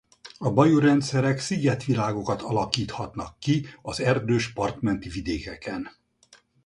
[0.37, 5.89] A bayou-rendszerek szigetvilágokat alakíthatnak ki az erdős partmenti vidékeken.